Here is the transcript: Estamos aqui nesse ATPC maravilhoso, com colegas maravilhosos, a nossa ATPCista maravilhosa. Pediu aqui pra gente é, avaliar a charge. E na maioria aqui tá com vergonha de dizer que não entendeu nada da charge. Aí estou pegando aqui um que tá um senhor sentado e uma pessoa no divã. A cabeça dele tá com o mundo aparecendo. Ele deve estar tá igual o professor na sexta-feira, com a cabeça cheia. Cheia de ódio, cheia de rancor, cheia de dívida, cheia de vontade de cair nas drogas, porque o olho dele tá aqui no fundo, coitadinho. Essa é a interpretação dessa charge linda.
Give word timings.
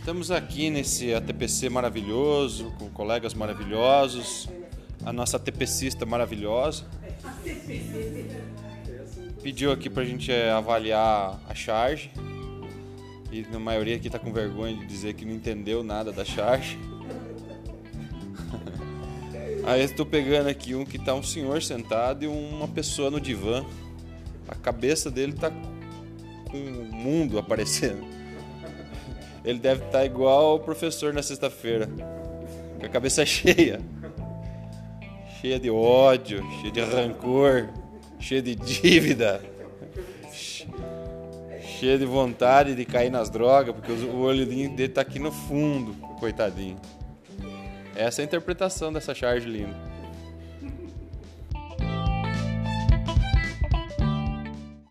Estamos 0.00 0.30
aqui 0.30 0.70
nesse 0.70 1.12
ATPC 1.12 1.68
maravilhoso, 1.68 2.72
com 2.78 2.88
colegas 2.88 3.34
maravilhosos, 3.34 4.48
a 5.04 5.12
nossa 5.12 5.36
ATPCista 5.36 6.06
maravilhosa. 6.06 6.86
Pediu 9.42 9.70
aqui 9.70 9.90
pra 9.90 10.02
gente 10.02 10.32
é, 10.32 10.50
avaliar 10.50 11.38
a 11.46 11.54
charge. 11.54 12.10
E 13.30 13.42
na 13.52 13.58
maioria 13.58 13.94
aqui 13.96 14.08
tá 14.08 14.18
com 14.18 14.32
vergonha 14.32 14.74
de 14.74 14.86
dizer 14.86 15.12
que 15.12 15.26
não 15.26 15.34
entendeu 15.34 15.84
nada 15.84 16.10
da 16.10 16.24
charge. 16.24 16.78
Aí 19.64 19.82
estou 19.82 20.06
pegando 20.06 20.48
aqui 20.48 20.74
um 20.74 20.84
que 20.84 20.98
tá 20.98 21.14
um 21.14 21.22
senhor 21.22 21.62
sentado 21.62 22.24
e 22.24 22.26
uma 22.26 22.66
pessoa 22.66 23.10
no 23.10 23.20
divã. 23.20 23.66
A 24.48 24.54
cabeça 24.54 25.10
dele 25.10 25.34
tá 25.34 25.50
com 26.50 26.56
o 26.56 26.90
mundo 26.90 27.36
aparecendo. 27.38 28.18
Ele 29.44 29.58
deve 29.58 29.84
estar 29.84 29.98
tá 29.98 30.04
igual 30.04 30.56
o 30.56 30.60
professor 30.60 31.12
na 31.12 31.22
sexta-feira, 31.22 31.88
com 32.78 32.86
a 32.86 32.88
cabeça 32.88 33.24
cheia. 33.26 33.80
Cheia 35.40 35.58
de 35.58 35.70
ódio, 35.70 36.44
cheia 36.60 36.70
de 36.70 36.80
rancor, 36.82 37.68
cheia 38.18 38.42
de 38.42 38.54
dívida, 38.54 39.40
cheia 41.80 41.98
de 41.98 42.04
vontade 42.04 42.74
de 42.74 42.84
cair 42.84 43.10
nas 43.10 43.30
drogas, 43.30 43.74
porque 43.74 43.90
o 43.90 44.18
olho 44.18 44.44
dele 44.44 44.88
tá 44.88 45.00
aqui 45.00 45.18
no 45.18 45.32
fundo, 45.32 45.94
coitadinho. 46.18 46.78
Essa 47.96 48.20
é 48.20 48.22
a 48.22 48.26
interpretação 48.26 48.92
dessa 48.92 49.14
charge 49.14 49.48
linda. 49.48 49.89